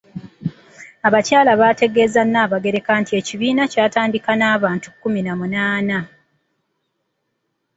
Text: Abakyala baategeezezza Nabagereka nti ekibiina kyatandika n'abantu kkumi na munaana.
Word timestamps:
Abakyala 1.07 1.51
baategeezezza 1.59 2.21
Nabagereka 2.31 2.91
nti 3.01 3.11
ekibiina 3.19 3.63
kyatandika 3.71 4.31
n'abantu 4.35 4.87
kkumi 4.91 5.21
na 5.23 5.33
munaana. 5.39 5.99